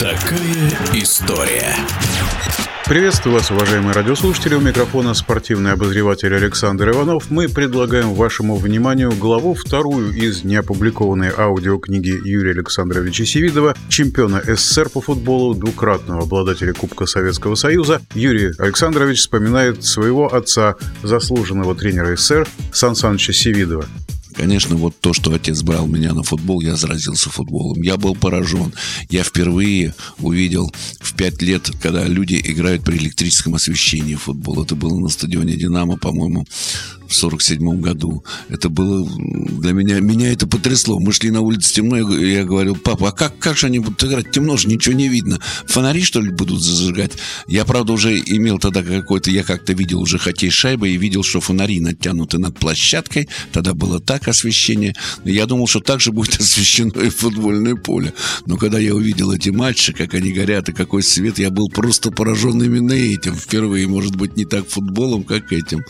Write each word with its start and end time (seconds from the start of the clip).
Такая 0.00 0.70
история. 0.94 1.76
Приветствую 2.86 3.34
вас, 3.34 3.50
уважаемые 3.50 3.92
радиослушатели. 3.92 4.54
У 4.54 4.60
микрофона 4.60 5.12
спортивный 5.12 5.72
обозреватель 5.72 6.34
Александр 6.34 6.88
Иванов. 6.88 7.30
Мы 7.30 7.50
предлагаем 7.50 8.14
вашему 8.14 8.56
вниманию 8.56 9.12
главу 9.12 9.52
вторую 9.52 10.14
из 10.14 10.42
неопубликованной 10.42 11.30
аудиокниги 11.36 12.18
Юрия 12.26 12.52
Александровича 12.52 13.26
Севидова, 13.26 13.76
чемпиона 13.90 14.42
СССР 14.42 14.88
по 14.88 15.02
футболу, 15.02 15.54
двукратного 15.54 16.22
обладателя 16.22 16.72
Кубка 16.72 17.04
Советского 17.04 17.54
Союза. 17.54 18.00
Юрий 18.14 18.52
Александрович 18.58 19.18
вспоминает 19.18 19.84
своего 19.84 20.34
отца, 20.34 20.76
заслуженного 21.02 21.74
тренера 21.74 22.16
СССР 22.16 22.48
Сан 22.72 22.94
Саныча 22.94 23.34
Севидова. 23.34 23.84
Конечно, 24.34 24.76
вот 24.76 24.94
то, 25.00 25.12
что 25.12 25.32
отец 25.32 25.62
брал 25.62 25.86
меня 25.86 26.14
на 26.14 26.22
футбол, 26.22 26.60
я 26.60 26.76
заразился 26.76 27.30
футболом. 27.30 27.82
Я 27.82 27.96
был 27.96 28.14
поражен. 28.14 28.72
Я 29.08 29.22
впервые 29.22 29.94
увидел 30.18 30.72
в 31.00 31.14
пять 31.14 31.42
лет, 31.42 31.70
когда 31.82 32.04
люди 32.04 32.40
играют 32.42 32.84
при 32.84 32.96
электрическом 32.96 33.54
освещении 33.54 34.14
футбол. 34.14 34.62
Это 34.62 34.74
было 34.76 34.98
на 34.98 35.08
стадионе 35.08 35.56
«Динамо», 35.56 35.96
по-моему, 35.96 36.46
в 37.10 37.14
47 37.14 37.80
году. 37.80 38.24
Это 38.48 38.68
было 38.68 39.06
для 39.60 39.72
меня, 39.72 40.00
меня 40.00 40.32
это 40.32 40.46
потрясло. 40.46 40.98
Мы 40.98 41.12
шли 41.12 41.30
на 41.30 41.40
улице 41.40 41.74
темно, 41.74 41.98
и 41.98 42.32
я 42.32 42.44
говорил, 42.44 42.76
папа, 42.76 43.08
а 43.08 43.12
как, 43.12 43.38
как 43.38 43.56
же 43.56 43.66
они 43.66 43.80
будут 43.80 44.02
играть? 44.04 44.30
Темно 44.30 44.56
же, 44.56 44.68
ничего 44.68 44.94
не 44.94 45.08
видно. 45.08 45.40
Фонари, 45.66 46.02
что 46.02 46.20
ли, 46.20 46.30
будут 46.30 46.62
зажигать? 46.62 47.12
Я, 47.48 47.64
правда, 47.64 47.92
уже 47.92 48.18
имел 48.18 48.58
тогда 48.58 48.82
какой-то, 48.82 49.30
я 49.30 49.42
как-то 49.42 49.72
видел 49.72 50.00
уже 50.00 50.18
хоккей 50.18 50.50
шайбы 50.50 50.88
и 50.88 50.96
видел, 50.96 51.22
что 51.22 51.40
фонари 51.40 51.80
натянуты 51.80 52.38
над 52.38 52.58
площадкой. 52.58 53.28
Тогда 53.52 53.74
было 53.74 54.00
так 54.00 54.28
освещение. 54.28 54.94
Я 55.24 55.46
думал, 55.46 55.66
что 55.66 55.80
так 55.80 56.00
же 56.00 56.12
будет 56.12 56.34
освещено 56.40 57.00
и 57.02 57.10
футбольное 57.10 57.74
поле. 57.74 58.14
Но 58.46 58.56
когда 58.56 58.78
я 58.78 58.94
увидел 58.94 59.32
эти 59.32 59.50
матчи, 59.50 59.92
как 59.92 60.14
они 60.14 60.32
горят 60.32 60.68
и 60.68 60.72
какой 60.72 61.02
свет, 61.02 61.38
я 61.38 61.50
был 61.50 61.68
просто 61.68 62.10
поражен 62.10 62.62
именно 62.62 62.92
этим. 62.92 63.34
Впервые, 63.34 63.88
может 63.88 64.14
быть, 64.16 64.36
не 64.36 64.44
так 64.44 64.68
футболом, 64.68 65.24
как 65.24 65.52
этим. 65.52 65.84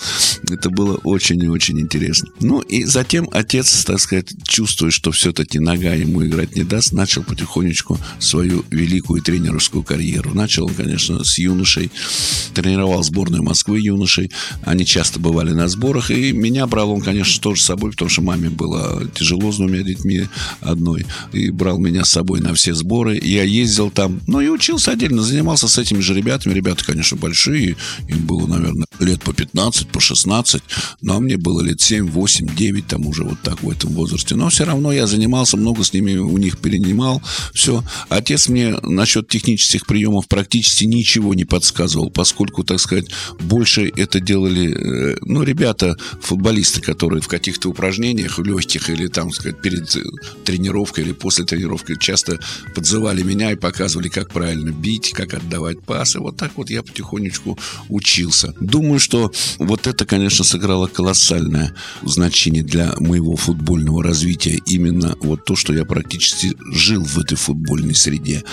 Это 0.48 0.70
было 0.70 0.98
очень 1.10 1.42
и 1.42 1.48
очень 1.48 1.80
интересно. 1.80 2.30
Ну 2.40 2.60
и 2.60 2.84
затем 2.84 3.28
отец, 3.32 3.84
так 3.84 4.00
сказать, 4.00 4.28
чувствуя, 4.44 4.90
что 4.90 5.10
все-таки 5.10 5.58
нога 5.58 5.92
ему 5.94 6.24
играть 6.24 6.56
не 6.56 6.62
даст, 6.62 6.92
начал 6.92 7.22
потихонечку 7.22 7.98
свою 8.18 8.64
великую 8.70 9.22
тренерскую 9.22 9.82
карьеру. 9.82 10.32
Начал 10.34 10.66
он, 10.66 10.74
конечно, 10.74 11.24
с 11.24 11.38
юношей, 11.38 11.90
тренировал 12.54 13.02
сборную 13.02 13.42
Москвы 13.42 13.80
юношей. 13.80 14.30
Они 14.62 14.84
часто 14.86 15.18
бывали 15.18 15.52
на 15.52 15.68
сборах, 15.68 16.10
и 16.10 16.32
меня 16.32 16.66
брал 16.66 16.92
он, 16.92 17.00
конечно, 17.00 17.42
тоже 17.42 17.60
с 17.60 17.64
собой, 17.64 17.90
потому 17.90 18.08
что 18.08 18.22
маме 18.22 18.50
было 18.50 19.06
тяжело 19.14 19.52
с 19.52 19.56
двумя 19.56 19.82
детьми 19.82 20.28
одной, 20.60 21.06
и 21.32 21.50
брал 21.50 21.78
меня 21.78 22.04
с 22.04 22.10
собой 22.10 22.40
на 22.40 22.54
все 22.54 22.74
сборы. 22.74 23.18
Я 23.22 23.42
ездил 23.42 23.90
там, 23.90 24.20
ну 24.26 24.40
и 24.40 24.48
учился 24.48 24.92
отдельно, 24.92 25.22
занимался 25.22 25.68
с 25.68 25.78
этими 25.78 26.00
же 26.00 26.14
ребятами. 26.14 26.54
Ребята, 26.54 26.84
конечно, 26.84 27.16
большие, 27.16 27.76
им 28.08 28.26
было, 28.26 28.46
наверное, 28.46 28.86
лет 28.98 29.22
по 29.22 29.32
15, 29.32 29.88
по 29.88 30.00
16, 30.00 30.62
но 31.02 31.20
мне 31.20 31.36
было 31.36 31.60
лет 31.60 31.80
7, 31.80 32.10
8, 32.10 32.54
9, 32.54 32.86
там 32.86 33.06
уже 33.06 33.24
вот 33.24 33.40
так 33.42 33.62
в 33.62 33.70
этом 33.70 33.90
возрасте. 33.90 34.34
Но 34.34 34.48
все 34.48 34.64
равно 34.64 34.92
я 34.92 35.06
занимался, 35.06 35.56
много 35.56 35.84
с 35.84 35.92
ними 35.92 36.16
у 36.16 36.36
них 36.38 36.58
перенимал. 36.58 37.22
Все. 37.54 37.82
Отец 38.08 38.48
мне 38.48 38.76
насчет 38.82 39.28
технических 39.28 39.86
приемов 39.86 40.28
практически 40.28 40.84
ничего 40.84 41.34
не 41.34 41.44
подсказывал, 41.44 42.10
поскольку, 42.10 42.64
так 42.64 42.80
сказать, 42.80 43.10
больше 43.40 43.90
это 43.96 44.20
делали, 44.20 45.14
э, 45.14 45.16
ну, 45.22 45.42
ребята, 45.42 45.96
футболисты, 46.20 46.80
которые 46.80 47.22
в 47.22 47.28
каких-то 47.28 47.70
упражнениях 47.70 48.38
легких 48.38 48.90
или 48.90 49.06
там, 49.06 49.32
сказать, 49.32 49.60
перед 49.60 49.96
тренировкой 50.44 51.04
или 51.04 51.12
после 51.12 51.44
тренировки 51.44 51.96
часто 51.98 52.38
подзывали 52.74 53.22
меня 53.22 53.52
и 53.52 53.56
показывали, 53.56 54.08
как 54.08 54.32
правильно 54.32 54.70
бить, 54.70 55.12
как 55.12 55.34
отдавать 55.34 55.80
пасы. 55.80 56.20
Вот 56.20 56.36
так 56.36 56.52
вот 56.56 56.70
я 56.70 56.82
потихонечку 56.82 57.58
учился. 57.88 58.54
Думаю, 58.60 59.00
что 59.00 59.32
вот 59.58 59.86
это, 59.86 60.04
конечно, 60.04 60.44
сыграло 60.44 60.89
колоссальное 60.92 61.74
значение 62.02 62.62
для 62.62 62.94
моего 62.98 63.36
футбольного 63.36 64.02
развития. 64.02 64.60
Именно 64.66 65.16
вот 65.20 65.44
то, 65.44 65.56
что 65.56 65.72
я 65.72 65.84
практически 65.84 66.54
жил 66.72 67.04
в 67.04 67.18
этой 67.18 67.36
футбольной 67.36 67.94
среде. 67.94 68.44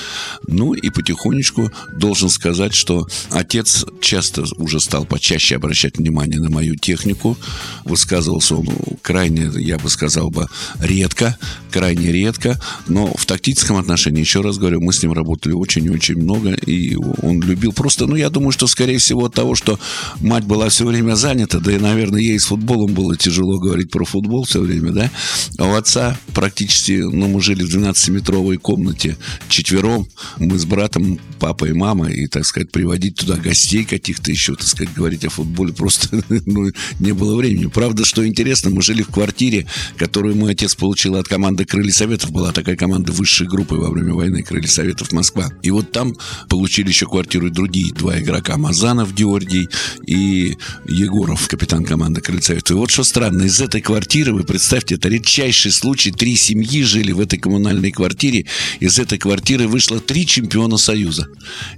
Ну 0.48 0.74
и 0.74 0.90
потихонечку 0.90 1.72
должен 1.94 2.30
сказать, 2.30 2.74
что 2.74 3.08
отец 3.32 3.86
часто 4.02 4.44
уже 4.58 4.80
стал 4.80 5.06
почаще 5.06 5.56
обращать 5.56 5.98
внимание 5.98 6.40
на 6.40 6.50
мою 6.50 6.76
технику. 6.76 7.38
Высказывался 7.86 8.56
он 8.56 8.68
крайне, 9.02 9.52
я 9.56 9.78
бы 9.78 9.90
сказал 9.90 10.30
бы, 10.30 10.48
редко, 10.80 11.38
крайне 11.72 12.12
редко. 12.12 12.62
Но 12.88 13.14
в 13.14 13.26
тактическом 13.26 13.78
отношении, 13.78 14.22
еще 14.22 14.42
раз 14.42 14.58
говорю, 14.58 14.82
мы 14.82 14.94
с 14.94 15.02
ним 15.02 15.14
работали 15.14 15.54
очень 15.54 15.86
и 15.86 15.90
очень 15.90 16.18
много. 16.18 16.54
И 16.54 16.96
он 16.96 17.42
любил 17.42 17.74
просто, 17.74 18.06
ну 18.06 18.16
я 18.16 18.30
думаю, 18.30 18.52
что 18.52 18.68
скорее 18.68 18.98
всего 18.98 19.26
от 19.26 19.34
того, 19.34 19.56
что 19.56 19.80
мать 20.20 20.44
была 20.46 20.70
все 20.70 20.86
время 20.86 21.16
занята, 21.16 21.60
да 21.60 21.72
и, 21.72 21.78
наверное, 21.78 22.22
ей 22.28 22.40
с 22.40 22.46
футболом 22.46 22.94
было 22.94 23.16
тяжело 23.16 23.60
говорить 23.60 23.90
про 23.90 24.06
футбол 24.06 24.44
все 24.44 24.60
время, 24.60 24.92
да? 24.92 25.12
А 25.58 25.66
у 25.66 25.74
отца 25.74 26.18
практически, 26.34 26.92
ну, 26.92 27.28
мы 27.28 27.42
жили 27.42 27.64
в 27.64 27.76
12-метровой 27.76 28.58
комнате 28.58 29.18
четвером. 29.50 30.08
Мы 30.38 30.60
с 30.60 30.66
братом, 30.66 31.20
папа 31.40 31.66
и 31.66 31.74
мама, 31.74 32.10
и, 32.10 32.28
так 32.28 32.46
сказать, 32.46 32.72
приводить 32.72 33.16
туда 33.16 33.38
гостей 33.38 33.86
каких-то 33.86 34.32
еще, 34.32 34.56
так 34.56 34.68
сказать, 34.68 34.94
говорить 34.94 35.26
о 35.26 35.30
футболе 35.30 35.74
просто 35.74 36.24
ну, 36.46 36.72
не 37.00 37.14
было 37.14 37.36
времени. 37.36 37.68
Правда, 37.68 38.06
что 38.06 38.26
интересно, 38.28 38.70
мы 38.70 38.82
жили 38.82 39.02
в 39.02 39.08
квартире, 39.08 39.68
которую 39.98 40.36
мой 40.36 40.52
отец 40.52 40.76
получил 40.76 41.16
от 41.16 41.28
команды 41.28 41.66
Крылья 41.66 41.92
Советов. 41.92 42.32
Была 42.32 42.52
такая 42.52 42.76
команда 42.76 43.12
высшей 43.12 43.48
группы 43.48 43.76
во 43.76 43.90
время 43.90 44.14
войны 44.14 44.44
Крылья 44.44 44.68
Советов 44.68 45.12
Москва. 45.12 45.50
И 45.62 45.72
вот 45.72 45.92
там 45.92 46.14
получили 46.50 46.90
еще 46.90 47.06
квартиру 47.06 47.50
другие 47.50 47.94
два 47.94 48.20
игрока. 48.20 48.58
Мазанов 48.58 49.14
Георгий 49.14 49.70
и 50.06 50.58
Егоров, 50.86 51.48
капитан 51.48 51.84
команды 51.84 52.17
Крылья 52.22 52.42
Советов. 52.42 52.72
И 52.72 52.74
вот 52.74 52.92
что 52.92 53.04
странно, 53.04 53.44
из 53.44 53.60
этой 53.62 53.82
квартиры, 53.82 54.34
вы 54.34 54.44
представьте, 54.44 54.96
это 54.96 55.10
редчайший 55.10 55.72
случай, 55.72 56.12
три 56.12 56.36
семьи 56.36 56.84
жили 56.84 57.12
в 57.12 57.20
этой 57.20 57.38
коммунальной 57.40 57.92
квартире. 57.92 58.46
Из 58.80 59.00
этой 59.00 59.18
квартиры 59.18 59.68
вышло 59.68 60.00
три 60.00 60.26
чемпиона 60.26 60.78
Союза. 60.78 61.28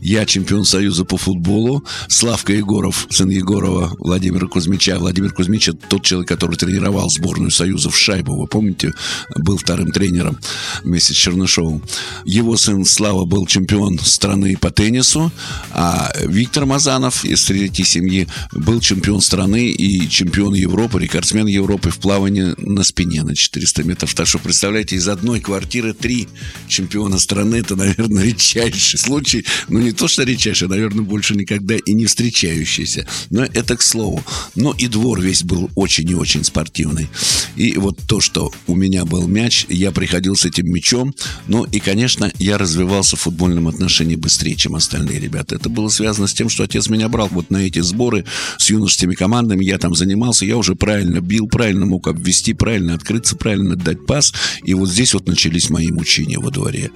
Я 0.02 0.26
чемпион 0.26 0.66
Союза 0.66 1.06
по 1.06 1.18
футболу, 1.18 1.84
Славка 2.08 2.54
Егоров, 2.54 3.08
сын 3.10 3.30
Егорова, 3.30 3.96
Владимира 4.00 4.48
Кузьмича. 4.48 4.98
Владимир 4.98 5.34
Кузьмич– 5.34 5.70
тот 5.90 6.04
человек, 6.04 6.30
который 6.30 6.56
тренировал 6.56 7.10
сборную 7.10 7.52
Союза 7.52 7.90
в 7.90 7.98
шайбу, 7.98 8.36
вы 8.36 8.48
помните, 8.48 8.94
был 9.36 9.58
вторым 9.58 9.92
тренером 9.92 10.38
вместе 10.84 11.14
с 11.14 11.18
Чернышовым. 11.18 11.84
Его 12.26 12.58
сын 12.58 12.86
Слава 12.86 13.26
был 13.26 13.46
чемпион 13.46 14.00
страны 14.00 14.58
по 14.58 14.72
теннису, 14.72 15.32
а 15.72 16.12
Виктор 16.26 16.66
Мазанов 16.66 17.26
из 17.26 17.44
третьей 17.44 17.86
семьи 17.86 18.28
был 18.52 18.80
чемпион 18.80 19.22
страны 19.22 19.70
и 19.70 20.08
чемпион 20.10 20.29
Европы, 20.54 21.00
рекордсмен 21.00 21.48
Европы 21.48 21.90
в 21.90 22.00
плавании 22.00 22.54
на 22.58 22.84
спине 22.84 23.24
на 23.24 23.36
400 23.36 23.84
метров. 23.84 24.14
Так 24.14 24.28
что, 24.28 24.40
представляете, 24.40 24.96
из 24.96 25.08
одной 25.08 25.40
квартиры 25.40 25.94
три 25.94 26.28
чемпиона 26.69 27.19
страны. 27.19 27.57
Это, 27.57 27.75
наверное, 27.75 28.24
редчайший 28.30 29.00
случай. 29.00 29.46
Ну, 29.68 29.80
не 29.80 29.91
то, 29.91 30.07
что 30.07 30.24
редчайший, 30.24 30.68
а, 30.68 30.69
наверное, 30.69 31.03
больше 31.03 31.35
никогда 31.35 31.75
и 31.75 31.94
не 31.94 32.06
встречающийся. 32.06 33.06
Но 33.30 33.44
это 33.44 33.75
к 33.75 33.81
слову. 33.81 34.24
Но 34.56 34.74
и 34.78 34.88
двор 34.88 35.22
весь 35.22 35.44
был 35.44 35.69
очень 35.75 36.09
и 36.09 36.16
очень 36.16 36.44
спортивный. 36.44 37.09
И 37.56 37.78
вот 37.78 37.97
то, 38.07 38.22
что 38.22 38.52
у 38.68 38.75
меня 38.75 39.06
был 39.06 39.28
мяч, 39.28 39.66
я 39.69 39.91
приходил 39.91 40.35
с 40.35 40.46
этим 40.46 40.72
мячом. 40.72 41.13
Ну, 41.47 41.66
и, 41.66 41.80
конечно, 41.80 42.31
я 42.40 42.57
развивался 42.57 43.16
в 43.16 43.22
футбольном 43.22 43.68
отношении 43.68 44.16
быстрее, 44.16 44.56
чем 44.56 44.75
остальные 44.75 45.19
ребята. 45.19 45.56
Это 45.56 45.69
было 45.69 45.90
связано 45.90 46.28
с 46.28 46.34
тем, 46.34 46.50
что 46.50 46.63
отец 46.63 46.88
меня 46.90 47.09
брал 47.09 47.28
вот 47.31 47.50
на 47.50 47.57
эти 47.57 47.80
сборы 47.80 48.25
с 48.57 48.69
юношескими 48.69 49.16
командами. 49.16 49.66
Я 49.66 49.78
там 49.78 49.96
занимался, 49.96 50.46
я 50.46 50.57
уже 50.57 50.75
правильно 50.75 51.19
бил, 51.22 51.47
правильно 51.47 51.86
мог 51.86 52.07
обвести, 52.07 52.53
правильно 52.53 52.94
открыться, 52.94 53.36
правильно 53.36 53.75
дать 53.75 54.06
пас. 54.06 54.34
И 54.63 54.74
вот 54.74 54.90
здесь 54.90 55.13
вот 55.13 55.28
начались 55.28 55.69
мои 55.69 55.91
мучения 55.91 56.40
во 56.40 56.51
дворе. 56.60 56.92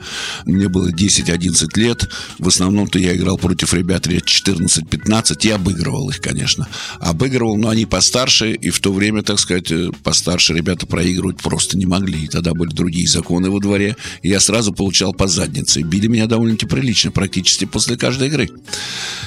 Мне 0.45 0.67
было 0.67 0.89
10-11 0.89 1.67
лет. 1.75 2.09
В 2.39 2.47
основном-то 2.47 2.99
я 2.99 3.15
играл 3.15 3.37
против 3.37 3.73
ребят 3.73 4.07
лет 4.07 4.25
14-15. 4.25 5.37
Я 5.41 5.55
обыгрывал 5.55 6.09
их, 6.09 6.19
конечно. 6.19 6.67
Обыгрывал, 6.99 7.57
но 7.57 7.69
они 7.69 7.85
постарше. 7.85 8.53
И 8.53 8.69
в 8.69 8.79
то 8.79 8.91
время, 8.93 9.23
так 9.23 9.39
сказать, 9.39 9.71
э, 9.71 9.89
постарше 10.03 10.53
ребята 10.53 10.85
проигрывать 10.85 11.37
просто 11.37 11.77
не 11.77 11.85
могли. 11.85 12.25
И 12.25 12.27
тогда 12.27 12.53
были 12.53 12.71
другие 12.71 13.07
законы 13.07 13.49
во 13.49 13.59
дворе. 13.59 13.95
И 14.21 14.29
я 14.29 14.39
сразу 14.39 14.73
получал 14.73 15.13
по 15.13 15.27
заднице. 15.27 15.81
Били 15.81 16.07
меня 16.07 16.27
довольно-таки 16.27 16.65
прилично, 16.65 17.11
практически 17.11 17.65
после 17.65 17.97
каждой 17.97 18.27
игры. 18.27 18.49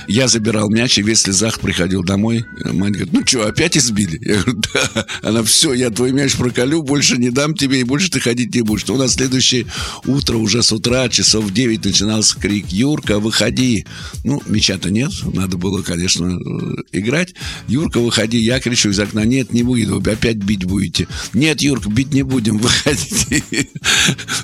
Я 0.09 0.29
забирал 0.29 0.71
мяч, 0.71 0.99
и 0.99 1.03
весь 1.03 1.23
слезах 1.23 1.61
приходил 1.61 2.03
домой. 2.03 2.45
Мать 2.65 2.93
говорит, 2.93 3.13
ну 3.13 3.23
что, 3.27 3.47
опять 3.47 3.77
избили? 3.77 4.19
Я 4.23 4.43
говорю, 4.43 4.63
да. 4.73 5.07
Она, 5.23 5.43
все, 5.43 5.73
я 5.73 5.91
твой 5.91 6.13
мяч 6.13 6.37
проколю, 6.37 6.83
больше 6.83 7.17
не 7.17 7.31
дам 7.31 7.55
тебе, 7.55 7.81
и 7.81 7.85
больше 7.85 8.11
ты 8.11 8.21
ходить 8.21 8.55
не 8.55 8.63
будешь. 8.63 8.89
У 8.89 8.97
нас 8.97 9.15
следующее 9.15 9.67
утро, 10.05 10.26
уже 10.35 10.63
с 10.63 10.73
утра, 10.73 11.09
часов 11.09 11.45
в 11.45 11.53
9 11.53 11.85
начинался 11.85 12.39
крик, 12.39 12.69
Юрка, 12.71 13.21
выходи. 13.21 13.87
Ну, 14.25 14.43
мяча-то 14.47 14.91
нет, 14.91 15.13
надо 15.33 15.57
было, 15.57 15.83
конечно, 15.83 16.39
э, 16.39 16.83
играть. 16.93 17.35
Юрка, 17.69 18.01
выходи. 18.01 18.39
Я 18.39 18.59
кричу 18.61 18.91
из 18.91 18.99
окна, 18.99 19.25
нет, 19.25 19.53
не 19.53 19.63
выйду, 19.63 20.03
опять 20.05 20.37
бить 20.37 20.65
будете. 20.65 21.07
Нет, 21.33 21.63
Юрка, 21.63 21.89
бить 21.89 22.13
не 22.13 22.23
будем, 22.23 22.59
выходите. 22.59 23.43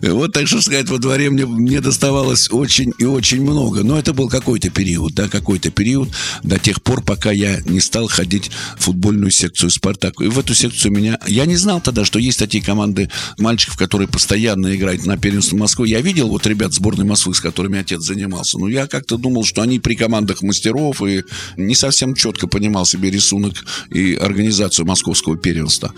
Вот 0.03 0.33
так 0.33 0.47
что 0.47 0.61
сказать, 0.61 0.89
во 0.89 0.99
дворе 0.99 1.31
мне, 1.31 1.47
мне 1.47 1.81
доставалось 1.81 2.51
очень 2.51 2.93
и 2.99 3.05
очень 3.05 3.43
много. 3.43 3.83
Но 3.83 3.99
это 3.99 4.13
был 4.13 4.29
какой-то 4.29 4.71
период, 4.71 5.15
да, 5.15 5.29
какой-то 5.29 5.71
период 5.71 6.11
до 6.43 6.59
тех 6.59 6.83
пор, 6.83 7.03
пока 7.03 7.33
я 7.33 7.61
не 7.63 7.81
стал 7.81 8.07
ходить 8.09 8.51
в 8.79 8.85
футбольную 8.85 9.31
секцию 9.31 9.71
«Спартак». 9.71 10.21
И 10.21 10.27
в 10.27 10.39
эту 10.39 10.55
секцию 10.55 10.93
меня... 10.93 11.19
Я 11.27 11.47
не 11.47 11.57
знал 11.57 11.81
тогда, 11.81 12.05
что 12.05 12.19
есть 12.19 12.39
такие 12.39 12.63
команды 12.63 13.11
мальчиков, 13.39 13.77
которые 13.77 14.09
постоянно 14.09 14.75
играют 14.75 15.07
на 15.07 15.17
первенство 15.17 15.57
Москвы. 15.57 15.72
Я 15.81 16.01
видел 16.01 16.29
вот 16.29 16.47
ребят 16.47 16.73
сборной 16.73 17.05
Москвы, 17.05 17.35
с 17.35 17.41
которыми 17.41 17.79
отец 17.79 18.03
занимался. 18.03 18.59
Но 18.59 18.69
я 18.69 18.87
как-то 18.87 19.17
думал, 19.17 19.45
что 19.45 19.63
они 19.63 19.79
при 19.79 19.95
командах 19.95 20.43
мастеров 20.43 21.03
и 21.03 21.23
не 21.57 21.75
совсем 21.75 22.15
четко 22.15 22.47
понимал 22.47 22.87
себе 22.87 23.11
рисунок 23.11 23.55
и 23.91 24.15
организацию 24.15 24.87
московского 24.87 25.37
первенства. 25.37 25.93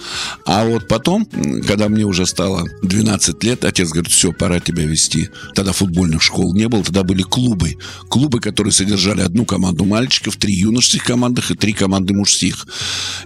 А 0.44 0.64
вот 0.64 0.88
потом, 0.88 1.26
когда 1.66 1.88
мне 1.88 2.04
уже 2.04 2.26
стало 2.26 2.64
12 2.82 3.42
лет, 3.44 3.64
отец 3.64 3.90
говорит, 3.90 4.12
все, 4.12 4.32
пора 4.32 4.60
тебя 4.60 4.84
вести. 4.84 5.28
Тогда 5.54 5.72
футбольных 5.72 6.22
школ 6.22 6.54
не 6.54 6.68
было, 6.68 6.82
тогда 6.82 7.02
были 7.02 7.22
клубы. 7.22 7.76
Клубы, 8.08 8.40
которые 8.40 8.72
содержали 8.72 9.20
одну 9.22 9.44
команду 9.44 9.84
мальчиков, 9.84 10.36
три 10.36 10.54
юношеских 10.54 11.04
командах 11.04 11.50
и 11.50 11.54
три 11.54 11.72
команды 11.72 12.14
мужских. 12.14 12.66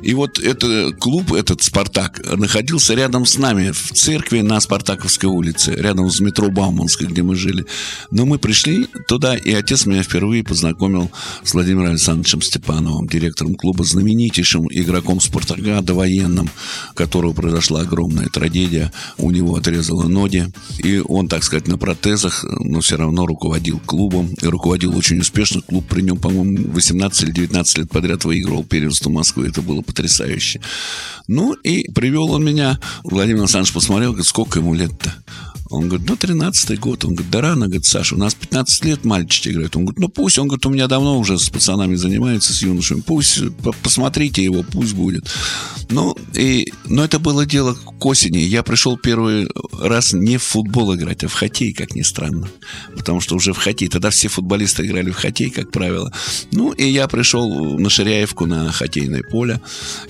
И 0.02 0.14
вот 0.14 0.38
этот 0.38 0.96
клуб, 0.98 1.32
этот 1.32 1.62
«Спартак», 1.62 2.20
находился 2.36 2.94
рядом 2.94 3.26
с 3.26 3.38
нами 3.38 3.70
в 3.70 3.92
церкви 3.92 4.40
на 4.40 4.60
Спартаковской 4.60 5.28
улице, 5.28 5.72
рядом 5.72 6.10
с 6.10 6.20
метро 6.20 6.37
Бауманской, 6.46 7.08
где 7.08 7.22
мы 7.22 7.34
жили. 7.34 7.66
Но 8.10 8.24
мы 8.24 8.38
пришли 8.38 8.86
туда, 9.08 9.36
и 9.36 9.52
отец 9.52 9.86
меня 9.86 10.02
впервые 10.02 10.44
познакомил 10.44 11.10
с 11.42 11.54
Владимиром 11.54 11.90
Александровичем 11.90 12.42
Степановым, 12.42 13.08
директором 13.08 13.54
клуба, 13.54 13.84
знаменитейшим 13.84 14.68
игроком 14.70 15.20
«Спартака», 15.20 15.80
довоенным, 15.82 16.48
которого 16.94 17.32
произошла 17.32 17.80
огромная 17.80 18.28
трагедия. 18.28 18.92
У 19.16 19.30
него 19.30 19.56
отрезало 19.56 20.06
ноги, 20.06 20.46
и 20.78 20.98
он, 20.98 21.28
так 21.28 21.42
сказать, 21.42 21.66
на 21.66 21.76
протезах, 21.78 22.44
но 22.44 22.80
все 22.80 22.96
равно 22.96 23.26
руководил 23.26 23.80
клубом, 23.84 24.34
и 24.40 24.46
руководил 24.46 24.96
очень 24.96 25.18
успешно. 25.18 25.60
Клуб 25.62 25.86
при 25.88 26.02
нем, 26.02 26.18
по-моему, 26.18 26.72
18 26.72 27.24
или 27.24 27.30
19 27.32 27.78
лет 27.78 27.90
подряд 27.90 28.24
выигрывал 28.24 28.64
первенство 28.64 29.10
Москвы. 29.10 29.48
Это 29.48 29.62
было 29.62 29.82
потрясающе. 29.82 30.60
Ну, 31.26 31.52
и 31.52 31.90
привел 31.90 32.30
он 32.30 32.44
меня. 32.44 32.78
Владимир 33.04 33.40
Александрович 33.40 33.74
посмотрел, 33.74 34.10
говорит, 34.10 34.26
сколько 34.26 34.60
ему 34.60 34.74
лет-то? 34.74 35.14
Он 35.70 35.88
говорит, 35.88 36.08
ну, 36.08 36.14
13-й 36.14 36.76
год. 36.76 37.04
Он 37.04 37.14
говорит, 37.14 37.30
да 37.30 37.40
рано, 37.40 37.66
говорит, 37.66 37.84
Саша, 37.84 38.14
у 38.14 38.18
нас 38.18 38.34
15 38.34 38.84
лет 38.84 39.04
мальчики 39.04 39.50
играют. 39.50 39.76
Он 39.76 39.84
говорит, 39.84 39.98
ну, 39.98 40.08
пусть. 40.08 40.38
Он 40.38 40.48
говорит, 40.48 40.64
у 40.66 40.70
меня 40.70 40.86
давно 40.86 41.18
уже 41.18 41.38
с 41.38 41.50
пацанами 41.50 41.94
занимается, 41.94 42.54
с 42.54 42.62
юношами. 42.62 43.00
Пусть, 43.00 43.40
посмотрите 43.82 44.42
его, 44.42 44.62
пусть 44.62 44.94
будет. 44.94 45.30
Ну, 45.90 46.16
и, 46.34 46.66
но 46.86 47.04
это 47.04 47.18
было 47.18 47.46
дело 47.46 47.74
к 47.74 48.06
осени. 48.06 48.38
Я 48.38 48.62
пришел 48.62 48.96
первый 48.96 49.48
раз 49.72 50.12
не 50.12 50.36
в 50.36 50.42
футбол 50.42 50.94
играть, 50.94 51.24
а 51.24 51.28
в 51.28 51.34
хоккей, 51.34 51.72
как 51.72 51.94
ни 51.94 52.02
странно. 52.02 52.48
Потому 52.96 53.20
что 53.20 53.36
уже 53.36 53.52
в 53.52 53.58
хоккей. 53.58 53.88
Тогда 53.88 54.10
все 54.10 54.28
футболисты 54.28 54.86
играли 54.86 55.10
в 55.10 55.16
хоккей, 55.16 55.50
как 55.50 55.70
правило. 55.70 56.12
Ну, 56.52 56.72
и 56.72 56.84
я 56.84 57.08
пришел 57.08 57.78
на 57.78 57.90
Ширяевку, 57.90 58.46
на 58.46 58.70
хоккейное 58.72 59.22
поле, 59.22 59.60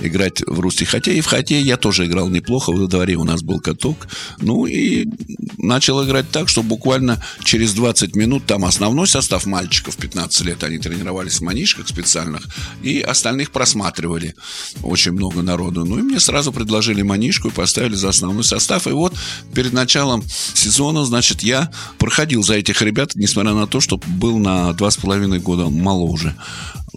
играть 0.01 0.43
в 0.47 0.61
русский 0.61 0.85
хоккей. 0.85 1.19
И 1.19 1.21
в 1.21 1.27
хоккей 1.27 1.63
я 1.63 1.77
тоже 1.77 2.07
играл 2.07 2.29
неплохо. 2.29 2.73
В 2.73 2.89
дворе 2.89 3.17
у 3.17 3.25
нас 3.25 3.43
был 3.43 3.61
каток. 3.61 4.09
Ну, 4.41 4.67
и 4.67 5.07
начал 5.56 6.05
играть 6.05 6.31
так, 6.31 6.49
что 6.49 6.62
буквально 6.62 7.23
через 7.45 7.73
20 7.75 8.15
минут 8.17 8.47
там 8.47 8.65
основной 8.65 9.06
состав 9.06 9.47
мальчиков 9.47 9.97
15 9.97 10.47
лет, 10.47 10.62
они 10.65 10.79
тренировались 10.79 11.41
в 11.41 11.43
манишках 11.43 11.89
специальных, 11.89 12.47
и 12.83 13.00
остальных 13.00 13.50
просматривали. 13.50 14.35
Очень 14.83 15.12
много 15.12 15.43
народу. 15.43 15.85
Ну 15.85 15.99
и 15.99 16.03
мне 16.03 16.21
сразу 16.21 16.53
предложили 16.53 17.03
манишку 17.03 17.49
и 17.49 17.53
поставили 17.53 17.95
за 17.95 18.11
основной 18.11 18.45
состав. 18.45 18.87
И 18.87 18.91
вот 18.91 19.15
перед 19.55 19.73
началом 19.73 20.23
сезона, 20.55 21.05
значит, 21.05 21.43
я 21.43 21.71
проходил 21.99 22.43
за 22.43 22.55
этих 22.55 22.83
ребят, 22.83 23.12
несмотря 23.15 23.53
на 23.53 23.67
то, 23.67 23.81
что 23.81 24.00
был 24.06 24.39
на 24.39 24.73
два 24.73 24.91
с 24.91 24.97
половиной 24.97 25.39
года 25.39 25.69
моложе. 25.69 26.35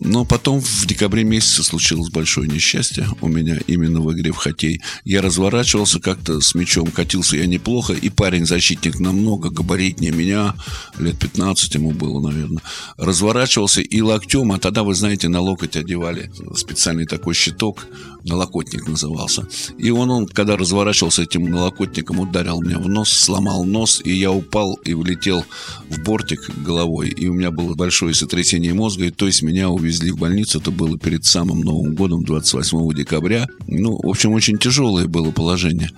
Но 0.03 0.25
потом 0.25 0.62
в 0.62 0.88
декабре 0.88 1.24
месяце 1.24 1.63
случилось 1.63 2.09
большое 2.09 2.50
несчастье 2.50 3.07
у 3.21 3.27
меня 3.27 3.59
именно 3.68 4.01
в 4.01 4.12
игре 4.12 4.31
в 4.31 4.36
хоккей. 4.36 4.81
Я 5.06 5.21
разворачивался 5.21 6.00
как-то 6.00 6.42
с 6.42 6.56
мячом, 6.56 6.88
катился 6.88 7.38
я 7.38 7.45
неплохо, 7.45 7.94
и 7.94 8.09
парень-защитник 8.09 9.00
намного 9.00 9.51
габаритнее 9.51 10.12
меня, 10.12 10.56
лет 10.98 11.19
15 11.19 11.75
ему 11.75 11.92
было, 11.92 12.19
наверное, 12.19 12.63
разворачивался 12.98 13.81
и 13.81 14.01
локтем, 14.01 14.51
а 14.51 14.57
тогда, 14.57 14.81
вы 14.81 14.95
знаете, 14.95 15.30
на 15.30 15.39
локоть 15.39 15.77
одевали 15.77 16.31
специальный 16.56 17.06
такой 17.06 17.36
щиток, 17.36 17.86
налокотник 18.24 18.88
назывался. 18.88 19.48
И 19.77 19.92
он, 19.92 20.09
он, 20.09 20.25
когда 20.25 20.57
разворачивался 20.57 21.24
этим 21.24 21.45
налокотником, 21.45 22.19
ударил 22.19 22.59
меня 22.62 22.80
в 22.80 22.89
нос, 22.89 23.12
сломал 23.12 23.65
нос, 23.65 24.01
и 24.03 24.12
я 24.12 24.31
упал 24.31 24.80
и 24.83 24.94
улетел 24.94 25.45
в 25.89 26.01
бортик 26.01 26.50
головой. 26.57 27.09
И 27.09 27.27
у 27.27 27.33
меня 27.33 27.51
было 27.51 27.75
большое 27.75 28.15
сотрясение 28.15 28.74
мозга, 28.74 29.06
и 29.06 29.12
то 29.12 29.27
есть 29.27 29.44
меня 29.44 29.69
увезли 29.69 29.90
в 29.99 30.17
больницу. 30.17 30.59
Это 30.59 30.71
было 30.71 30.97
перед 30.97 31.25
самым 31.25 31.61
Новым 31.61 31.95
годом, 31.95 32.23
28 32.23 32.93
декабря. 32.93 33.47
Ну, 33.67 33.99
в 34.01 34.07
общем, 34.07 34.31
очень 34.33 34.57
тяжелое 34.57 35.07
было 35.07 35.31
положение. 35.31 35.91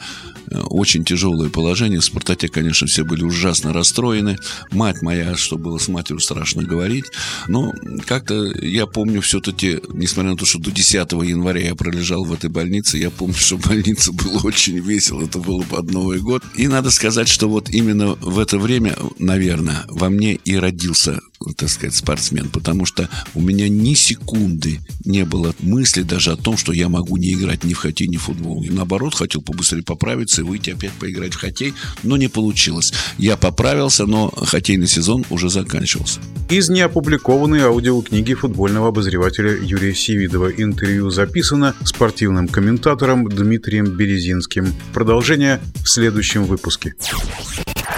Э, 0.52 0.60
очень 0.62 1.04
тяжелое 1.04 1.50
положение. 1.50 2.00
В 2.00 2.06
«Спартаке», 2.06 2.48
конечно, 2.48 2.88
все 2.88 3.04
были 3.04 3.24
ужасно 3.24 3.74
расстроены. 3.74 4.38
Мать 4.72 5.02
моя, 5.02 5.36
что 5.36 5.58
было 5.58 5.78
с 5.78 5.88
матерью 5.88 6.20
страшно 6.20 6.64
говорить. 6.64 7.06
Но 7.48 7.74
как-то 8.06 8.46
я 8.62 8.86
помню 8.86 9.22
все-таки, 9.22 9.80
несмотря 9.94 10.32
на 10.32 10.38
то, 10.38 10.46
что 10.46 10.60
до 10.60 10.72
10 10.72 11.12
января 11.12 11.62
я 11.62 11.76
пролежал 11.76 12.24
в 12.24 12.34
этой 12.34 12.50
больнице, 12.50 12.98
я 12.98 13.10
помню, 13.10 13.36
что 13.36 13.58
в 13.58 13.68
больнице 13.68 14.12
было 14.12 14.40
очень 14.44 14.80
весело. 14.80 15.24
Это 15.24 15.40
было 15.40 15.64
под 15.64 15.92
Новый 15.92 16.20
год. 16.20 16.44
И 16.56 16.68
надо 16.68 16.92
сказать, 16.92 17.28
что 17.28 17.48
вот 17.48 17.70
именно 17.70 18.16
в 18.16 18.40
это 18.40 18.58
время, 18.58 18.96
наверное, 19.20 19.86
во 19.88 20.10
мне 20.10 20.36
и 20.36 20.56
родился 20.56 21.22
так 21.52 21.70
сказать, 21.70 21.96
спортсмен, 21.96 22.50
потому 22.50 22.86
что 22.86 23.10
у 23.34 23.42
меня 23.42 23.68
ни 23.68 23.94
секунды 23.94 24.80
не 25.06 25.26
было 25.26 25.54
мысли 25.60 26.04
даже 26.04 26.32
о 26.32 26.38
том, 26.38 26.58
что 26.58 26.72
я 26.72 26.90
могу 26.90 27.18
не 27.18 27.34
играть 27.34 27.64
ни 27.64 27.74
в 27.74 27.78
хоккей, 27.78 28.08
ни 28.08 28.18
в 28.18 28.24
футбол. 28.24 28.64
И 28.64 28.70
наоборот, 28.70 29.16
хотел 29.16 29.42
побыстрее 29.42 29.84
поправиться 29.84 30.42
и 30.42 30.44
выйти 30.44 30.72
опять 30.72 30.94
поиграть 30.94 31.34
в 31.34 31.40
хоккей, 31.40 31.74
но 32.04 32.18
не 32.18 32.28
получилось. 32.28 32.94
Я 33.18 33.38
поправился, 33.38 34.06
но 34.06 34.30
хоккейный 34.30 34.88
сезон 34.88 35.26
уже 35.30 35.50
заканчивался. 35.50 36.20
Из 36.50 36.70
неопубликованной 36.70 37.62
аудиокниги 37.62 38.34
футбольного 38.34 38.90
обозревателя 38.90 39.58
Юрия 39.62 39.94
Сивидова 39.94 40.50
интервью 40.52 41.10
записано 41.10 41.76
спортивным 41.84 42.48
комментатором 42.48 43.28
Дмитрием 43.28 43.86
Березинским. 43.86 44.74
Продолжение 44.94 45.62
в 45.84 45.90
следующем 45.90 46.46
выпуске. 46.46 46.96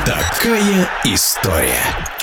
Такая 0.05 0.87
история. 1.03 2.14